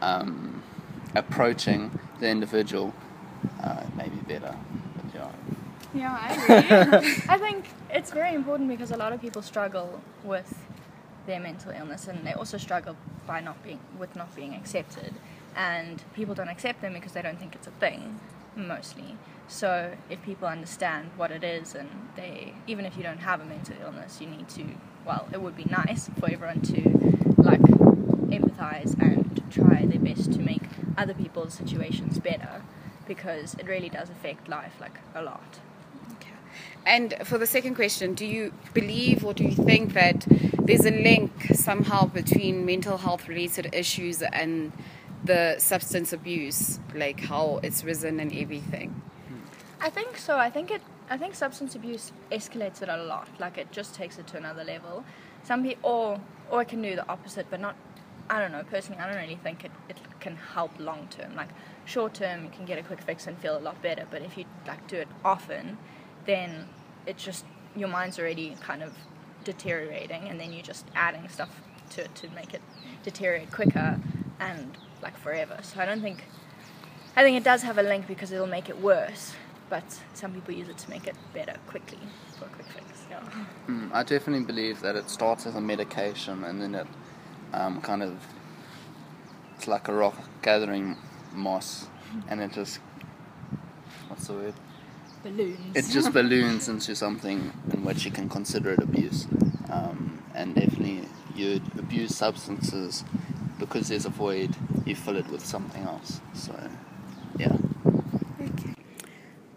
um, 0.00 0.62
approaching 1.14 1.98
the 2.20 2.28
individual, 2.28 2.94
uh, 3.62 3.82
it 3.86 3.96
may 3.96 4.08
be 4.08 4.16
better. 4.16 4.56
But 4.96 5.14
yeah. 5.14 5.30
Yeah, 5.94 6.18
I 6.20 6.32
agree. 6.32 7.22
I 7.28 7.38
think 7.38 7.66
it's 7.90 8.10
very 8.10 8.34
important 8.34 8.68
because 8.68 8.92
a 8.92 8.96
lot 8.96 9.12
of 9.12 9.20
people 9.20 9.42
struggle 9.42 10.00
with 10.24 10.54
their 11.26 11.40
mental 11.40 11.72
illness 11.72 12.08
and 12.08 12.26
they 12.26 12.32
also 12.32 12.58
struggle 12.58 12.96
by 13.26 13.40
not 13.40 13.62
being 13.62 13.80
with 13.98 14.14
not 14.16 14.34
being 14.34 14.54
accepted. 14.54 15.14
And 15.54 16.02
people 16.14 16.34
don't 16.34 16.48
accept 16.48 16.80
them 16.80 16.94
because 16.94 17.12
they 17.12 17.22
don't 17.22 17.38
think 17.38 17.54
it's 17.54 17.66
a 17.66 17.72
thing 17.72 18.20
mostly. 18.56 19.16
So 19.48 19.92
if 20.08 20.22
people 20.22 20.48
understand 20.48 21.10
what 21.16 21.30
it 21.30 21.44
is 21.44 21.74
and 21.74 21.88
they 22.16 22.54
even 22.66 22.86
if 22.86 22.96
you 22.96 23.02
don't 23.02 23.18
have 23.18 23.40
a 23.40 23.44
mental 23.44 23.76
illness 23.82 24.20
you 24.20 24.26
need 24.26 24.48
to 24.50 24.64
well 25.04 25.28
it 25.32 25.40
would 25.40 25.56
be 25.56 25.64
nice 25.64 26.08
for 26.18 26.30
everyone 26.30 26.60
to 26.62 26.80
like 27.36 27.60
empathize 28.30 28.98
and 28.98 29.42
try 29.50 29.84
their 29.84 29.98
best 29.98 30.32
to 30.32 30.38
make 30.38 30.62
other 30.96 31.14
people's 31.14 31.54
situations 31.54 32.18
better 32.18 32.62
because 33.06 33.54
it 33.54 33.66
really 33.66 33.88
does 33.88 34.08
affect 34.08 34.48
life 34.48 34.74
like 34.80 34.98
a 35.14 35.22
lot 35.22 35.58
And 36.84 37.14
for 37.24 37.38
the 37.38 37.46
second 37.46 37.74
question, 37.76 38.14
do 38.14 38.26
you 38.26 38.52
believe 38.74 39.24
or 39.24 39.34
do 39.34 39.44
you 39.44 39.54
think 39.54 39.94
that 39.94 40.26
there's 40.58 40.84
a 40.84 40.90
link 40.90 41.30
somehow 41.54 42.06
between 42.06 42.66
mental 42.66 42.98
health 42.98 43.28
related 43.28 43.72
issues 43.72 44.22
and 44.22 44.72
the 45.24 45.56
substance 45.58 46.12
abuse, 46.12 46.80
like 46.94 47.20
how 47.20 47.60
it's 47.62 47.84
risen 47.84 48.18
and 48.18 48.32
everything? 48.34 49.00
I 49.80 49.90
think 49.90 50.16
so. 50.16 50.38
I 50.38 50.50
think 50.50 50.70
it. 50.70 50.82
I 51.10 51.18
think 51.18 51.34
substance 51.34 51.74
abuse 51.74 52.12
escalates 52.30 52.82
it 52.82 52.88
a 52.88 52.96
lot. 52.96 53.28
Like 53.38 53.58
it 53.58 53.72
just 53.72 53.94
takes 53.94 54.18
it 54.18 54.26
to 54.28 54.36
another 54.36 54.64
level. 54.64 55.04
Some 55.42 55.64
people, 55.64 55.90
or 55.90 56.20
or 56.50 56.62
it 56.62 56.68
can 56.68 56.82
do 56.82 56.94
the 56.94 57.08
opposite, 57.08 57.46
but 57.50 57.60
not. 57.60 57.76
I 58.30 58.38
don't 58.38 58.52
know. 58.52 58.62
Personally, 58.62 59.00
I 59.00 59.08
don't 59.08 59.20
really 59.20 59.38
think 59.42 59.64
it, 59.64 59.72
it 59.88 59.98
can 60.20 60.36
help 60.36 60.70
long 60.78 61.08
term. 61.10 61.34
Like 61.34 61.48
short 61.84 62.14
term, 62.14 62.44
you 62.44 62.50
can 62.50 62.64
get 62.64 62.78
a 62.78 62.82
quick 62.82 63.02
fix 63.02 63.26
and 63.26 63.36
feel 63.38 63.58
a 63.58 63.60
lot 63.60 63.82
better. 63.82 64.06
But 64.08 64.22
if 64.22 64.38
you 64.38 64.44
like 64.66 64.86
do 64.86 64.96
it 64.96 65.08
often, 65.24 65.78
then 66.26 66.68
it's 67.06 67.24
just 67.24 67.44
your 67.74 67.88
mind's 67.88 68.18
already 68.18 68.56
kind 68.60 68.82
of 68.82 68.92
deteriorating, 69.44 70.28
and 70.28 70.38
then 70.38 70.52
you're 70.52 70.62
just 70.62 70.86
adding 70.94 71.28
stuff 71.28 71.60
to 71.90 72.04
it 72.04 72.14
to 72.16 72.28
make 72.30 72.54
it 72.54 72.62
deteriorate 73.02 73.50
quicker 73.50 73.98
and 74.40 74.76
like 75.02 75.16
forever. 75.18 75.58
So 75.62 75.80
I 75.80 75.86
don't 75.86 76.02
think. 76.02 76.24
I 77.14 77.22
think 77.22 77.36
it 77.36 77.44
does 77.44 77.62
have 77.62 77.76
a 77.76 77.82
link 77.82 78.06
because 78.06 78.32
it'll 78.32 78.46
make 78.46 78.70
it 78.70 78.80
worse, 78.80 79.34
but 79.68 79.84
some 80.14 80.32
people 80.32 80.54
use 80.54 80.70
it 80.70 80.78
to 80.78 80.88
make 80.88 81.06
it 81.06 81.14
better 81.34 81.56
quickly 81.66 81.98
for 82.38 82.46
a 82.46 82.48
quick 82.48 82.66
fix. 82.68 83.04
Yeah. 83.10 83.20
Mm, 83.68 83.90
I 83.92 84.02
definitely 84.02 84.46
believe 84.46 84.80
that 84.80 84.96
it 84.96 85.10
starts 85.10 85.44
as 85.44 85.54
a 85.54 85.60
medication 85.60 86.44
and 86.44 86.62
then 86.62 86.74
it 86.74 86.86
um, 87.52 87.82
kind 87.82 88.02
of 88.02 88.16
it's 89.56 89.68
like 89.68 89.88
a 89.88 89.92
rock 89.92 90.16
gathering 90.40 90.96
moss 91.34 91.86
and 92.28 92.40
it 92.40 92.52
just 92.52 92.80
what's 94.08 94.26
the 94.26 94.32
word? 94.32 94.54
Balloons. 95.22 95.76
It 95.76 95.92
just 95.92 96.12
balloons 96.12 96.68
into 96.68 96.96
something 96.96 97.52
in 97.72 97.84
which 97.84 98.04
you 98.04 98.10
can 98.10 98.28
consider 98.28 98.72
it 98.72 98.82
abuse. 98.82 99.26
Um, 99.70 100.22
and 100.34 100.54
definitely 100.54 101.02
you 101.36 101.60
abuse 101.78 102.16
substances 102.16 103.04
because 103.58 103.88
there's 103.88 104.06
a 104.06 104.10
void, 104.10 104.54
you 104.84 104.96
fill 104.96 105.16
it 105.16 105.28
with 105.28 105.44
something 105.44 105.82
else. 105.84 106.20
So 106.34 106.54
yeah. 107.38 107.56
Okay. 108.40 108.74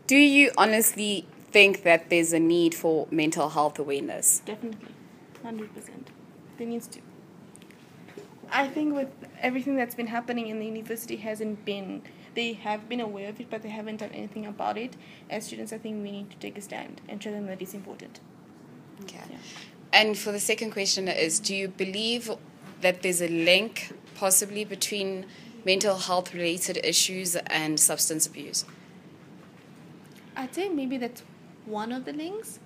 Do 0.07 0.15
you 0.15 0.51
honestly 0.57 1.27
think 1.51 1.83
that 1.83 2.09
there's 2.09 2.33
a 2.33 2.39
need 2.39 2.75
for 2.75 3.07
mental 3.09 3.49
health 3.49 3.79
awareness? 3.79 4.41
Definitely, 4.45 4.93
hundred 5.41 5.73
percent. 5.73 6.09
There 6.57 6.67
needs 6.67 6.87
to. 6.87 6.99
I 8.51 8.67
think 8.67 8.93
with 8.93 9.09
everything 9.41 9.75
that's 9.75 9.95
been 9.95 10.07
happening 10.07 10.47
in 10.47 10.59
the 10.59 10.65
university 10.65 11.17
hasn't 11.17 11.65
been. 11.65 12.03
They 12.35 12.53
have 12.53 12.87
been 12.89 12.99
aware 12.99 13.29
of 13.29 13.39
it, 13.39 13.49
but 13.49 13.63
they 13.63 13.69
haven't 13.69 13.97
done 13.97 14.11
anything 14.13 14.45
about 14.45 14.77
it. 14.77 14.95
As 15.29 15.45
students, 15.45 15.71
I 15.73 15.77
think 15.77 16.03
we 16.03 16.11
need 16.11 16.29
to 16.31 16.37
take 16.37 16.57
a 16.57 16.61
stand 16.61 17.01
and 17.07 17.23
show 17.23 17.31
them 17.31 17.47
that 17.47 17.61
it's 17.61 17.73
important. 17.73 18.19
Okay. 19.03 19.21
Yeah. 19.29 19.37
And 19.93 20.17
for 20.17 20.31
the 20.31 20.39
second 20.39 20.71
question 20.71 21.07
is 21.07 21.39
do 21.39 21.55
you 21.55 21.69
believe 21.69 22.29
that 22.81 23.01
there's 23.01 23.21
a 23.21 23.29
link 23.29 23.93
possibly 24.15 24.65
between 24.65 25.25
mental 25.65 25.95
health 25.95 26.33
related 26.33 26.77
issues 26.83 27.35
and 27.37 27.79
substance 27.79 28.27
abuse? 28.27 28.65
I'd 30.35 30.53
say 30.53 30.67
maybe 30.69 30.97
that's 30.97 31.23
one 31.65 31.91
of 31.91 32.05
the 32.05 32.13
links. 32.13 32.59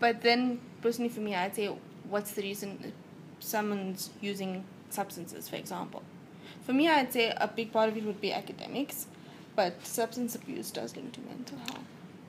But 0.00 0.22
then, 0.22 0.60
personally, 0.80 1.08
for 1.08 1.20
me, 1.20 1.34
I'd 1.34 1.54
say, 1.54 1.74
what's 2.08 2.32
the 2.32 2.42
reason 2.42 2.92
someone's 3.40 4.10
using 4.20 4.64
substances, 4.90 5.48
for 5.48 5.56
example? 5.56 6.02
For 6.68 6.74
me, 6.74 6.86
I'd 6.86 7.10
say 7.10 7.32
a 7.34 7.48
big 7.48 7.72
part 7.72 7.88
of 7.88 7.96
it 7.96 8.04
would 8.04 8.20
be 8.20 8.30
academics, 8.30 9.06
but 9.56 9.86
substance 9.86 10.34
abuse 10.34 10.70
does 10.70 10.94
link 10.94 11.12
to 11.12 11.20
mental 11.22 11.56
health. 11.56 11.78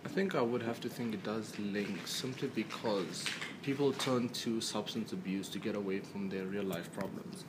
I 0.06 0.08
think 0.08 0.34
I 0.34 0.42
would 0.42 0.62
have 0.62 0.80
to 0.80 0.88
think 0.88 1.14
it 1.14 1.26
does 1.26 1.60
link 1.60 2.08
simply 2.08 2.48
because 2.48 3.26
people 3.64 3.92
turn 3.92 4.30
to 4.30 4.62
substance 4.62 5.12
abuse 5.12 5.50
to 5.50 5.60
get 5.60 5.76
away 5.76 6.00
from 6.00 6.30
their 6.30 6.46
real 6.46 6.64
life 6.64 6.90
problems. 6.94 7.44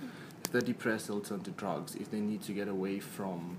If 0.45 0.51
they're 0.51 0.63
depressed, 0.63 1.07
they'll 1.07 1.21
turn 1.21 1.45
to 1.45 1.53
drugs. 1.53 1.95
If 1.95 2.11
they 2.11 2.19
need 2.19 2.43
to 2.43 2.53
get 2.53 2.67
away 2.67 2.99
from 2.99 3.57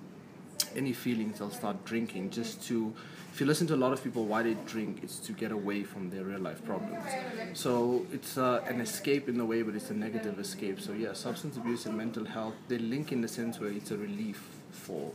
any 0.76 0.94
feelings, 0.94 1.40
they'll 1.40 1.50
start 1.50 1.84
drinking 1.86 2.32
just 2.32 2.64
to. 2.68 2.94
If 3.34 3.40
you 3.40 3.46
listen 3.46 3.66
to 3.68 3.76
a 3.76 3.78
lot 3.78 3.94
of 3.94 4.04
people, 4.04 4.26
why 4.26 4.44
they 4.44 4.56
drink 4.66 5.06
is 5.06 5.18
to 5.20 5.32
get 5.32 5.54
away 5.54 5.84
from 5.84 6.10
their 6.10 6.24
real 6.24 6.42
life 6.42 6.64
problems. 6.66 7.06
So 7.54 8.06
it's 8.12 8.38
uh, 8.38 8.62
an 8.68 8.82
escape 8.82 9.30
in 9.30 9.40
a 9.40 9.46
way, 9.46 9.62
but 9.62 9.74
it's 9.74 9.90
a 9.90 9.94
negative 9.94 10.38
escape. 10.38 10.82
So 10.82 10.92
yeah, 10.92 11.14
substance 11.14 11.56
abuse 11.56 11.86
and 11.86 11.98
mental 11.98 12.26
health 12.26 12.56
they 12.68 12.78
link 12.78 13.12
in 13.12 13.22
the 13.22 13.30
sense 13.30 13.60
where 13.60 13.72
it's 13.72 13.92
a 13.92 13.98
relief 13.98 14.44
for 14.72 15.12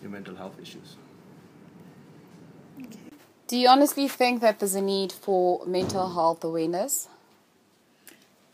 your 0.00 0.10
mental 0.10 0.34
health 0.34 0.58
issues. 0.60 0.96
Do 3.48 3.56
you 3.56 3.68
honestly 3.68 4.08
think 4.08 4.40
that 4.40 4.60
there's 4.60 4.74
a 4.74 4.82
need 4.82 5.12
for 5.12 5.64
mental 5.66 6.08
health 6.12 6.44
awareness? 6.44 7.08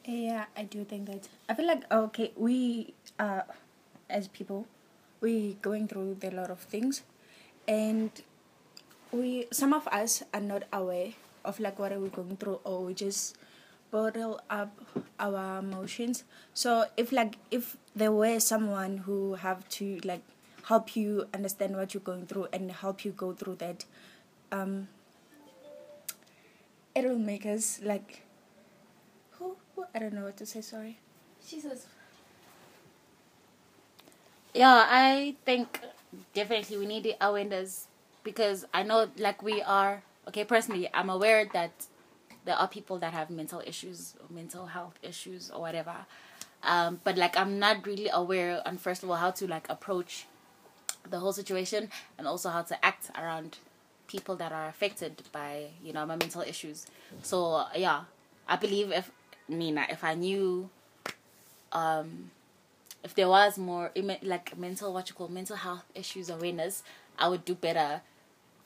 Yeah, 0.05 0.45
I 0.57 0.65
do 0.65 0.85
think 0.85 1.07
that. 1.07 1.29
I 1.49 1.55
feel 1.55 1.67
like 1.67 1.91
okay, 1.91 2.33
we 2.37 2.95
uh, 3.19 3.43
as 4.09 4.29
people, 4.29 4.67
we 5.25 5.57
going 5.65 5.89
through 5.89 6.21
a 6.23 6.31
lot 6.31 6.51
of 6.53 6.61
things, 6.61 7.03
and 7.67 8.13
we 9.11 9.47
some 9.51 9.73
of 9.73 9.89
us 9.89 10.23
are 10.37 10.45
not 10.45 10.65
aware 10.73 11.17
of 11.45 11.59
like 11.59 11.79
what 11.79 11.93
are 11.93 11.99
we 11.99 12.11
going 12.13 12.37
through, 12.37 12.61
or 12.65 12.85
we 12.85 12.93
just 12.93 13.37
bottle 13.91 14.41
up 14.51 14.77
our 15.19 15.59
emotions. 15.59 16.25
So 16.53 16.85
if 16.97 17.11
like 17.11 17.39
if 17.51 17.77
there 17.97 18.13
were 18.13 18.39
someone 18.39 18.99
who 19.09 19.35
have 19.41 19.67
to 19.81 19.99
like 20.05 20.23
help 20.69 20.95
you 20.95 21.27
understand 21.33 21.77
what 21.77 21.95
you're 21.95 22.05
going 22.05 22.27
through 22.27 22.49
and 22.53 22.71
help 22.71 23.05
you 23.05 23.13
go 23.13 23.33
through 23.33 23.57
that, 23.57 23.85
um, 24.53 24.89
it 26.95 27.05
will 27.09 27.19
make 27.19 27.47
us 27.47 27.81
like 27.83 28.23
who, 29.33 29.57
who 29.75 29.85
I 29.95 29.99
don't 30.01 30.13
know 30.13 30.25
what 30.25 30.37
to 30.39 30.47
say. 30.47 30.61
Sorry. 30.61 30.99
Jesus. 31.49 31.87
Yeah, 34.55 34.87
I 34.89 35.35
think 35.45 35.81
definitely 36.33 36.79
we 36.79 36.87
need 36.87 37.17
awareness 37.21 37.89
because 38.23 38.65
I 38.73 38.83
know, 38.83 39.09
like, 39.19 39.43
we 39.43 39.63
are, 39.63 40.03
okay, 40.29 40.45
personally, 40.45 40.89
I'm 40.95 41.11
aware 41.11 41.47
that 41.53 41.73
there 42.45 42.57
are 42.57 42.69
people 42.69 42.99
that 42.99 43.13
have 43.13 43.31
mental 43.31 43.63
issues, 43.67 44.15
mental 44.31 44.67
health 44.67 44.99
issues, 45.03 45.51
or 45.51 45.61
whatever. 45.61 46.07
Um, 46.63 47.01
but, 47.05 47.17
like, 47.19 47.37
I'm 47.37 47.59
not 47.59 47.87
really 47.87 48.09
aware, 48.13 48.63
on 48.67 48.79
first 48.79 49.03
of 49.03 49.11
all, 49.11 49.17
how 49.17 49.33
to, 49.33 49.47
like, 49.47 49.69
approach 49.69 50.27
the 51.11 51.19
whole 51.21 51.33
situation 51.33 51.91
and 52.19 52.27
also 52.27 52.51
how 52.51 52.63
to 52.63 52.85
act 52.85 53.11
around 53.19 53.59
people 54.09 54.37
that 54.37 54.53
are 54.53 54.69
affected 54.69 55.23
by 55.33 55.67
you 55.83 55.93
know 55.93 56.07
my 56.07 56.17
mental 56.17 56.43
issues. 56.43 56.87
So 57.23 57.65
yeah, 57.77 58.05
I 58.49 58.57
believe 58.57 58.93
if 58.93 59.11
Nina, 59.49 59.87
if 59.91 60.05
I 60.05 60.15
knew, 60.15 60.71
um, 61.73 62.31
if 63.05 63.15
there 63.15 63.29
was 63.29 63.59
more 63.59 63.93
like 64.23 64.57
mental 64.57 64.93
what 64.93 65.09
you 65.09 65.15
call 65.15 65.29
mental 65.29 65.57
health 65.57 65.85
issues 65.95 66.31
awareness, 66.31 66.83
I 67.19 67.29
would 67.29 67.45
do 67.45 67.55
better. 67.55 68.01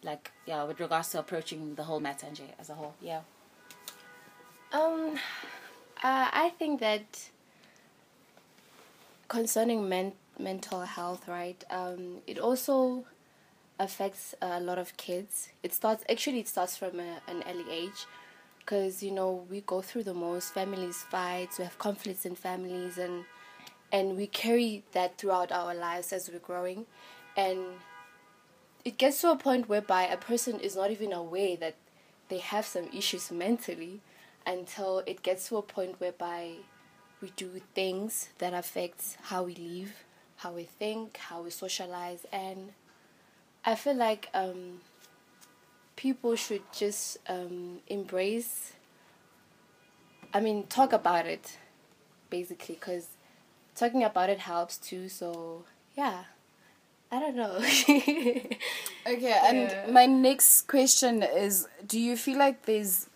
Like 0.03 0.31
yeah, 0.47 0.63
with 0.65 0.79
regards 0.79 1.11
to 1.11 1.19
approaching 1.19 1.75
the 1.75 1.83
whole 1.83 1.99
matter 1.99 2.29
as 2.59 2.71
a 2.71 2.75
whole. 2.75 2.95
Yeah. 3.03 3.21
Um, 4.73 5.17
uh, 6.05 6.29
I 6.33 6.53
think 6.57 6.79
that 6.81 7.31
concerning 9.27 9.89
men- 9.89 10.13
mental 10.39 10.83
health, 10.83 11.27
right? 11.27 11.63
Um, 11.69 12.19
it 12.27 12.39
also 12.39 13.07
affects 13.81 14.37
a 14.41 14.61
lot 14.61 14.79
of 14.79 14.97
kids. 14.97 15.49
It 15.65 15.73
starts 15.75 16.05
actually 16.09 16.39
it 16.41 16.49
starts 16.49 16.77
from 16.77 17.01
a, 17.01 17.21
an 17.27 17.43
early 17.51 17.65
age, 17.71 18.07
because 18.61 19.03
you 19.03 19.11
know 19.11 19.45
we 19.51 19.63
go 19.63 19.83
through 19.83 20.05
the 20.05 20.15
most. 20.15 20.55
Families 20.55 21.03
fights 21.11 21.59
We 21.59 21.65
have 21.65 21.79
conflicts 21.79 22.25
in 22.25 22.37
families, 22.37 22.99
and 22.99 23.25
and 23.91 24.17
we 24.17 24.27
carry 24.27 24.85
that 24.93 25.19
throughout 25.19 25.51
our 25.53 25.75
lives 25.75 26.13
as 26.13 26.31
we're 26.31 26.39
growing, 26.39 26.87
and 27.37 27.61
it 28.85 28.99
gets 28.99 29.21
to 29.21 29.31
a 29.31 29.37
point 29.37 29.69
whereby 29.69 30.05
a 30.05 30.17
person 30.17 30.61
is 30.61 30.77
not 30.77 30.91
even 30.91 31.13
aware 31.13 31.57
that 31.57 31.77
they 32.29 32.39
have 32.39 32.67
some 32.67 32.89
issues 32.95 33.31
mentally 33.31 34.01
until 34.47 35.01
it 35.07 35.23
gets 35.23 35.49
to 35.49 35.57
a 35.57 35.63
point 35.63 36.01
whereby 36.01 36.53
we 37.21 37.33
do 37.37 37.61
things 37.75 38.29
that 38.39 38.55
affects 38.55 39.17
how 39.25 39.43
we 39.43 39.55
live, 39.55 40.05
how 40.37 40.53
we 40.53 40.65
think, 40.65 41.17
how 41.17 41.43
we 41.43 41.51
socialize, 41.51 42.25
and 42.33 42.73
I 43.65 43.75
feel 43.75 43.97
like 43.97 44.29
um, 44.35 44.81
people 45.97 46.37
should 46.37 46.63
just 46.73 47.19
um, 47.29 47.81
embrace. 47.89 48.73
I 50.33 50.41
mean, 50.41 50.67
talk 50.67 50.93
about 50.93 51.27
it, 51.27 51.59
basically, 52.31 52.77
because 52.77 53.09
talking 53.79 54.05
about 54.05 54.31
it 54.31 54.41
helps 54.41 54.77
too. 54.79 55.09
So 55.09 55.65
yeah. 55.97 56.25
I 57.11 57.21
don't 57.21 57.37
know. 57.37 57.55
okay, 57.57 58.57
and 59.07 59.71
yeah. 59.71 59.87
my 59.91 60.05
next 60.05 60.69
question 60.69 61.23
is 61.23 61.67
do 61.87 61.99
you 61.99 62.19
feel 62.19 62.37
like 62.37 62.67
there's 62.67 63.09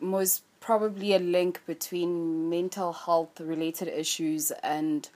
most 0.00 0.42
probably 0.60 1.14
a 1.14 1.18
link 1.18 1.60
between 1.66 2.48
mental 2.50 2.92
health 2.92 3.40
related 3.40 3.88
issues 3.88 4.50
and 4.62 5.08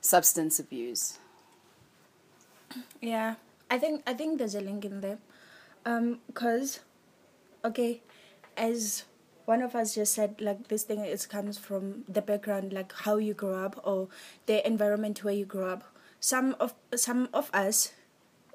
substance 0.00 0.58
abuse. 0.58 1.18
Yeah, 3.00 3.34
I 3.70 3.78
think 3.78 4.02
I 4.06 4.14
think 4.14 4.38
there's 4.38 4.54
a 4.54 4.60
link 4.60 4.84
in 4.84 5.00
there, 5.00 5.18
um, 5.84 6.20
cause, 6.32 6.80
okay, 7.64 8.00
as 8.56 9.04
one 9.44 9.62
of 9.62 9.74
us 9.74 9.94
just 9.94 10.14
said, 10.14 10.40
like 10.40 10.68
this 10.68 10.84
thing 10.84 11.04
is 11.04 11.26
comes 11.26 11.58
from 11.58 12.04
the 12.08 12.22
background, 12.22 12.72
like 12.72 12.92
how 12.92 13.16
you 13.16 13.34
grew 13.34 13.54
up 13.54 13.80
or 13.84 14.08
the 14.46 14.66
environment 14.66 15.22
where 15.22 15.34
you 15.34 15.44
grew 15.44 15.66
up. 15.66 15.84
Some 16.20 16.56
of 16.58 16.74
some 16.94 17.28
of 17.34 17.50
us 17.52 17.92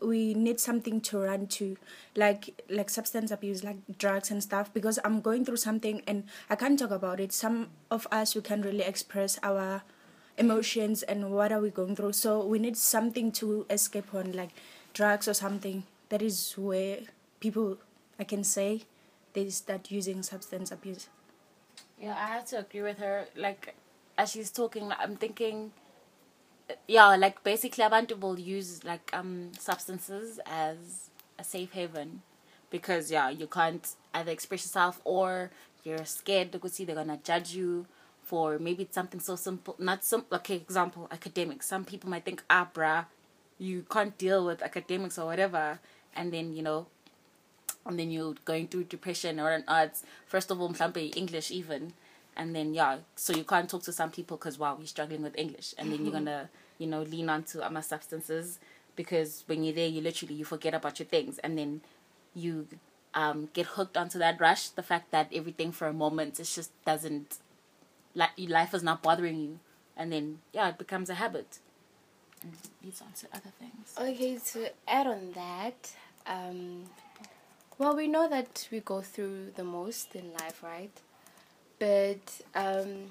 we 0.01 0.33
need 0.33 0.59
something 0.59 1.01
to 1.01 1.19
run 1.19 1.45
to 1.45 1.77
like 2.15 2.61
like 2.69 2.89
substance 2.89 3.31
abuse 3.31 3.63
like 3.63 3.75
drugs 3.97 4.31
and 4.31 4.41
stuff 4.41 4.73
because 4.73 4.97
i'm 5.03 5.19
going 5.19 5.43
through 5.43 5.57
something 5.57 6.01
and 6.07 6.23
i 6.49 6.55
can't 6.55 6.79
talk 6.79 6.91
about 6.91 7.19
it. 7.19 7.33
Some 7.33 7.67
of 7.91 8.07
us 8.11 8.33
we 8.33 8.41
can't 8.41 8.65
really 8.65 8.83
express 8.83 9.37
our 9.43 9.83
emotions 10.37 11.03
and 11.03 11.31
what 11.31 11.51
are 11.51 11.59
we 11.59 11.69
going 11.69 11.97
through. 11.97 12.13
So 12.13 12.45
we 12.45 12.59
need 12.59 12.77
something 12.77 13.31
to 13.33 13.65
escape 13.69 14.15
on 14.15 14.31
like 14.31 14.51
drugs 14.93 15.27
or 15.27 15.33
something. 15.33 15.83
That 16.07 16.21
is 16.21 16.53
where 16.57 16.99
people 17.39 17.77
i 18.19 18.23
can 18.23 18.43
say 18.43 18.81
they 19.33 19.49
start 19.49 19.91
using 19.91 20.23
substance 20.23 20.71
abuse. 20.71 21.07
Yeah 21.99 22.15
i 22.15 22.27
have 22.27 22.45
to 22.47 22.59
agree 22.59 22.81
with 22.81 22.97
her. 22.99 23.25
Like 23.35 23.75
as 24.17 24.31
she's 24.31 24.51
talking 24.51 24.91
i'm 24.99 25.15
thinking 25.15 25.71
yeah, 26.87 27.15
like 27.15 27.43
basically 27.43 27.83
abantu 27.83 28.19
will 28.19 28.39
use 28.39 28.83
like 28.83 29.09
um 29.13 29.51
substances 29.57 30.39
as 30.45 31.09
a 31.37 31.43
safe 31.43 31.71
haven 31.73 32.21
because 32.69 33.11
yeah, 33.11 33.29
you 33.29 33.47
can't 33.47 33.95
either 34.13 34.31
express 34.31 34.65
yourself 34.65 35.01
or 35.03 35.51
you're 35.83 36.05
scared 36.05 36.51
to 36.51 36.69
see 36.69 36.85
they're 36.85 36.95
gonna 36.95 37.19
judge 37.23 37.53
you 37.53 37.85
for 38.21 38.59
maybe 38.59 38.83
it's 38.83 38.93
something 38.93 39.19
so 39.19 39.35
simple 39.35 39.75
not 39.79 40.03
some 40.03 40.25
okay 40.31 40.55
example 40.55 41.07
academics. 41.11 41.65
Some 41.67 41.85
people 41.85 42.09
might 42.09 42.25
think 42.25 42.43
ah 42.49 42.67
bruh 42.71 43.05
you 43.57 43.85
can't 43.89 44.17
deal 44.17 44.45
with 44.45 44.61
academics 44.61 45.17
or 45.17 45.25
whatever 45.25 45.79
and 46.15 46.31
then 46.31 46.53
you 46.53 46.61
know 46.61 46.87
and 47.85 47.99
then 47.99 48.11
you're 48.11 48.35
going 48.45 48.67
through 48.67 48.83
depression 48.83 49.39
or 49.39 49.51
an 49.51 49.63
arts 49.67 50.03
first 50.25 50.51
of 50.51 50.61
all 50.61 50.73
english 50.95 51.51
even 51.51 51.93
and 52.35 52.55
then 52.55 52.73
yeah 52.73 52.97
so 53.15 53.33
you 53.33 53.43
can't 53.43 53.69
talk 53.69 53.83
to 53.83 53.91
some 53.91 54.11
people 54.11 54.37
because 54.37 54.59
wow 54.59 54.75
you're 54.77 54.87
struggling 54.87 55.21
with 55.21 55.37
english 55.37 55.73
and 55.77 55.91
then 55.91 56.03
you're 56.03 56.13
gonna 56.13 56.49
you 56.77 56.87
know 56.87 57.01
lean 57.01 57.29
onto 57.29 57.59
other 57.59 57.81
substances 57.81 58.59
because 58.95 59.43
when 59.47 59.63
you're 59.63 59.75
there 59.75 59.87
you 59.87 60.01
literally 60.01 60.35
you 60.35 60.45
forget 60.45 60.73
about 60.73 60.99
your 60.99 61.07
things 61.07 61.37
and 61.39 61.57
then 61.57 61.81
you 62.35 62.67
um, 63.15 63.49
get 63.53 63.65
hooked 63.65 63.97
onto 63.97 64.19
that 64.19 64.39
rush 64.39 64.69
the 64.69 64.83
fact 64.83 65.09
that 65.09 65.27
everything 65.33 65.71
for 65.71 65.87
a 65.87 65.93
moment 65.93 66.39
it 66.39 66.43
just 66.43 66.71
doesn't 66.85 67.39
like 68.13 68.29
life 68.37 68.73
is 68.73 68.83
not 68.83 69.01
bothering 69.01 69.39
you 69.39 69.59
and 69.97 70.11
then 70.11 70.39
yeah 70.53 70.69
it 70.69 70.77
becomes 70.77 71.09
a 71.09 71.15
habit. 71.15 71.59
And 72.41 72.53
leads 72.81 73.01
on 73.01 73.11
to 73.19 73.27
other 73.33 73.51
things. 73.59 73.93
Okay 73.99 74.39
to 74.53 74.69
add 74.87 75.07
on 75.07 75.33
that 75.33 75.91
um, 76.25 76.85
well 77.79 77.95
we 77.95 78.07
know 78.07 78.29
that 78.29 78.67
we 78.71 78.81
go 78.81 79.01
through 79.01 79.51
the 79.55 79.63
most 79.63 80.15
in 80.15 80.33
life 80.33 80.63
right? 80.63 80.91
But 81.79 82.41
um, 82.55 83.07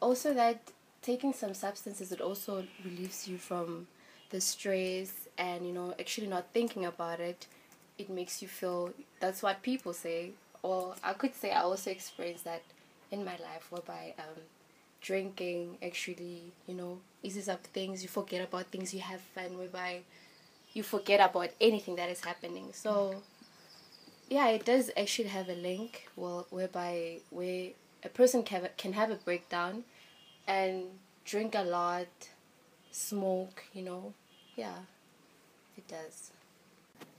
also 0.00 0.34
that 0.34 0.60
taking 1.02 1.34
some 1.34 1.54
substances 1.54 2.12
it 2.12 2.20
also 2.20 2.64
relieves 2.84 3.28
you 3.28 3.38
from 3.38 3.88
the 4.30 4.40
stress 4.40 5.12
and 5.38 5.66
you 5.66 5.72
know 5.74 5.94
actually 6.00 6.28
not 6.28 6.46
thinking 6.54 6.86
about 6.86 7.20
it. 7.20 7.46
It 7.98 8.10
makes 8.10 8.42
you 8.42 8.48
feel 8.48 8.92
that's 9.20 9.42
what 9.42 9.62
people 9.62 9.94
say. 9.94 10.32
Or 10.62 10.94
i 11.04 11.12
could 11.14 11.34
say 11.34 11.52
i 11.52 11.60
also 11.62 11.90
experienced 11.90 12.44
that 12.44 12.62
in 13.12 13.24
my 13.24 13.36
life 13.48 13.66
whereby 13.70 14.14
um, 14.18 14.42
drinking 15.00 15.78
actually 15.82 16.42
you 16.68 16.74
know 16.74 16.98
eases 17.22 17.48
up 17.48 17.64
things. 17.68 18.02
You 18.02 18.08
forget 18.10 18.42
about 18.48 18.66
things 18.66 18.94
you 18.94 19.00
have 19.00 19.20
fun 19.20 19.58
whereby 19.58 20.00
you 20.74 20.82
forget 20.82 21.20
about 21.20 21.50
anything 21.60 21.96
that 21.96 22.10
is 22.10 22.22
happening. 22.24 22.70
So 22.72 23.22
yeah 24.28 24.48
it 24.48 24.64
does 24.64 24.90
actually 24.96 25.28
have 25.28 25.48
a 25.48 25.54
link 25.54 26.08
well 26.16 26.46
whereby 26.50 27.18
where 27.30 27.70
a 28.04 28.08
person 28.08 28.42
can, 28.42 28.68
can 28.76 28.92
have 28.92 29.10
a 29.10 29.16
breakdown 29.16 29.84
and 30.46 30.84
drink 31.24 31.54
a 31.54 31.62
lot, 31.62 32.08
smoke, 32.90 33.64
you 33.74 33.82
know. 33.82 34.14
Yeah, 34.56 34.78
it 35.76 35.86
does. 35.86 36.30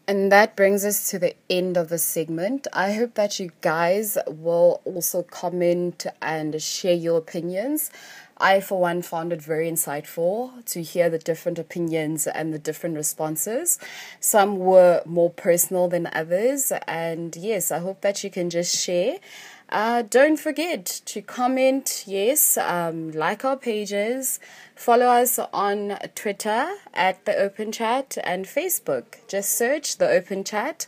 And 0.10 0.32
that 0.32 0.56
brings 0.56 0.86
us 0.86 1.12
to 1.12 1.20
the 1.20 1.36
end 1.52 1.78
of 1.78 1.90
the 1.90 2.00
segment. 2.00 2.66
I 2.74 2.94
hope 2.94 3.14
that 3.14 3.40
you 3.40 3.52
guys 3.62 4.18
will 4.26 4.82
also 4.84 5.22
comment 5.22 6.08
and 6.20 6.60
share 6.60 6.96
your 6.96 7.20
opinions. 7.20 7.92
I, 8.40 8.60
for 8.60 8.80
one, 8.82 9.04
found 9.04 9.32
it 9.34 9.40
very 9.40 9.70
insightful 9.70 10.66
to 10.66 10.82
hear 10.82 11.12
the 11.12 11.20
different 11.20 11.60
opinions 11.60 12.26
and 12.26 12.52
the 12.52 12.58
different 12.58 12.96
responses. 12.96 13.78
Some 14.20 14.58
were 14.58 15.04
more 15.06 15.30
personal 15.30 15.88
than 15.88 16.10
others. 16.12 16.72
And 16.88 17.36
yes, 17.36 17.70
I 17.70 17.78
hope 17.78 18.02
that 18.02 18.24
you 18.24 18.32
can 18.32 18.50
just 18.50 18.76
share 18.76 19.18
uh, 19.70 20.02
don't 20.02 20.38
forget 20.38 20.86
to 21.06 21.22
comment, 21.22 22.04
yes, 22.08 22.58
um, 22.58 23.12
like 23.12 23.46
our 23.46 23.56
pages, 23.56 24.40
follow 24.76 25.06
us 25.06 25.38
on 25.54 25.98
Twitter 26.16 26.76
at 26.94 27.24
The 27.26 27.36
Open 27.38 27.72
Chat 27.72 28.18
and 28.24 28.46
Facebook. 28.46 29.18
Just 29.28 29.56
search 29.56 29.98
The 29.98 30.10
Open 30.10 30.44
Chat 30.44 30.88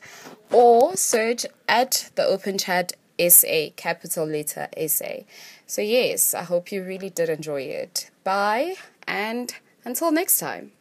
or 0.52 0.96
search 0.98 1.46
at 1.68 2.10
The 2.16 2.26
Open 2.26 2.58
Chat 2.58 2.94
SA, 3.20 3.70
capital 3.76 4.26
letter 4.26 4.68
SA. 4.88 5.26
So, 5.68 5.82
yes, 5.82 6.34
I 6.34 6.44
hope 6.44 6.72
you 6.72 6.84
really 6.84 7.12
did 7.12 7.30
enjoy 7.30 7.62
it. 7.62 8.10
Bye, 8.24 8.76
and 9.08 9.54
until 9.86 10.12
next 10.12 10.40
time. 10.40 10.72